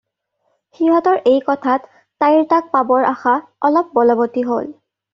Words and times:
সিহঁতৰ 0.79 1.19
এই 1.33 1.37
কথাত 1.51 1.87
তাইৰ 2.25 2.43
তাক 2.57 2.75
পাবৰ 2.75 3.09
আশা 3.13 3.37
অলপ 3.71 3.97
বলৱতী 4.03 4.49
হ'ল। 4.53 4.79